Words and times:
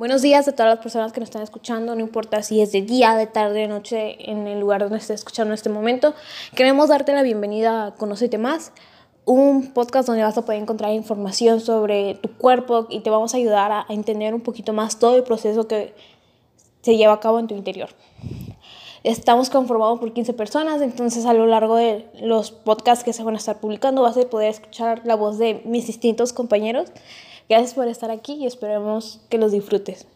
Buenos 0.00 0.22
días 0.22 0.48
a 0.48 0.52
todas 0.52 0.70
las 0.74 0.82
personas 0.82 1.12
que 1.12 1.20
nos 1.20 1.28
están 1.28 1.42
escuchando, 1.42 1.94
no 1.94 2.00
importa 2.00 2.42
si 2.42 2.62
es 2.62 2.72
de 2.72 2.80
día, 2.80 3.14
de 3.16 3.26
tarde, 3.26 3.60
de 3.60 3.68
noche, 3.68 4.30
en 4.30 4.46
el 4.46 4.58
lugar 4.58 4.80
donde 4.80 4.96
estés 4.96 5.20
escuchando 5.20 5.52
en 5.52 5.56
este 5.56 5.68
momento. 5.68 6.14
Queremos 6.54 6.88
darte 6.88 7.12
la 7.12 7.22
bienvenida 7.22 7.86
a 7.86 7.94
Conócete 7.94 8.38
Más, 8.38 8.72
un 9.24 9.72
podcast 9.72 10.06
donde 10.06 10.22
vas 10.22 10.36
a 10.36 10.44
poder 10.44 10.60
encontrar 10.60 10.92
información 10.92 11.60
sobre 11.60 12.14
tu 12.14 12.32
cuerpo 12.36 12.86
y 12.90 13.00
te 13.00 13.10
vamos 13.10 13.34
a 13.34 13.36
ayudar 13.36 13.72
a, 13.72 13.86
entender 13.88 14.34
un 14.34 14.40
poquito 14.40 14.72
más 14.72 14.98
todo 14.98 15.16
el 15.16 15.22
proceso 15.22 15.68
que 15.68 15.94
se 16.82 16.96
lleva 16.96 17.14
a 17.14 17.20
cabo 17.20 17.38
en 17.38 17.46
tu 17.46 17.54
interior. 17.54 17.90
Estamos 19.02 19.48
conformados 19.48 19.98
por 19.98 20.12
15 20.12 20.34
personas, 20.34 20.82
entonces 20.82 21.24
a 21.24 21.32
lo 21.32 21.46
largo 21.46 21.76
de 21.76 22.06
los 22.20 22.50
podcasts 22.50 23.02
que 23.02 23.12
se 23.12 23.22
van 23.22 23.34
a 23.34 23.38
estar 23.38 23.58
publicando 23.58 24.02
vas 24.02 24.16
a 24.16 24.28
poder 24.28 24.50
escuchar 24.50 25.02
la 25.04 25.14
voz 25.14 25.38
de 25.38 25.62
mis 25.64 25.86
distintos 25.86 26.32
compañeros 26.32 26.92
Gracias 27.50 27.74
por 27.74 27.88
estar 27.88 28.12
aquí 28.12 28.34
y 28.34 28.46
esperemos 28.46 29.18
que 29.28 29.36
los 29.36 29.50
disfrutes. 29.50 30.06